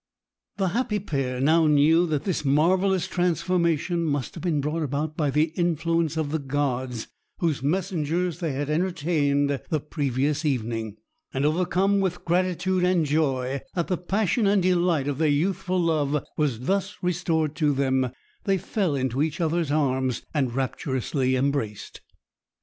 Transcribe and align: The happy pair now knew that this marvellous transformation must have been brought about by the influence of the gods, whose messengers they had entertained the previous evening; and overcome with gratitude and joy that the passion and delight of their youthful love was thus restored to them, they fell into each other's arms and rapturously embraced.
The 0.57 0.69
happy 0.69 0.97
pair 0.97 1.39
now 1.39 1.67
knew 1.67 2.07
that 2.07 2.23
this 2.23 2.43
marvellous 2.43 3.07
transformation 3.07 4.03
must 4.03 4.33
have 4.33 4.41
been 4.41 4.59
brought 4.59 4.81
about 4.81 5.15
by 5.15 5.29
the 5.29 5.53
influence 5.55 6.17
of 6.17 6.31
the 6.31 6.39
gods, 6.39 7.07
whose 7.37 7.61
messengers 7.61 8.39
they 8.39 8.53
had 8.53 8.67
entertained 8.67 9.61
the 9.69 9.79
previous 9.79 10.43
evening; 10.43 10.97
and 11.31 11.45
overcome 11.45 11.99
with 11.99 12.25
gratitude 12.25 12.83
and 12.83 13.05
joy 13.05 13.61
that 13.75 13.89
the 13.89 13.97
passion 13.99 14.47
and 14.47 14.63
delight 14.63 15.07
of 15.07 15.19
their 15.19 15.27
youthful 15.29 15.79
love 15.79 16.23
was 16.35 16.61
thus 16.61 16.95
restored 17.03 17.53
to 17.57 17.71
them, 17.71 18.09
they 18.45 18.57
fell 18.57 18.95
into 18.95 19.21
each 19.21 19.39
other's 19.39 19.71
arms 19.71 20.23
and 20.33 20.55
rapturously 20.55 21.35
embraced. 21.35 22.01